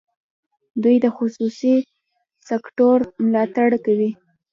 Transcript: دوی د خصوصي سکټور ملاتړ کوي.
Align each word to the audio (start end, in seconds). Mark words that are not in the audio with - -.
دوی 0.83 0.95
د 1.03 1.07
خصوصي 1.17 1.75
سکټور 2.47 2.99
ملاتړ 3.25 3.69
کوي. 3.85 4.11